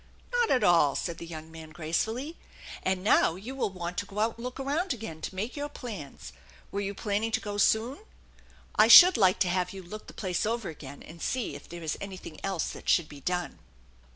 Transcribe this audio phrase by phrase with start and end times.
[0.33, 2.35] "Not at all," said the young man gracefully.
[2.81, 5.69] "And now you will want to go out and look around again to make your
[5.69, 6.33] plans.
[6.71, 7.99] Were you planning to go soon?
[8.75, 11.83] I should like to have you look the place over again and see if there
[11.83, 13.59] is anything 1 else that should be done."